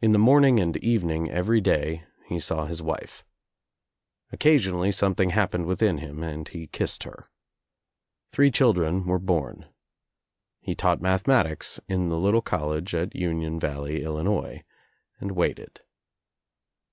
[0.00, 3.24] In the morning and evening every day he saw his wife.
[4.30, 7.28] Occasionally something happened within him and he kissed her.
[8.30, 9.66] Three chil dren were born.
[10.60, 14.62] He taught mathematics in the little college at Union Valley, Illinois,
[15.18, 15.80] and waited.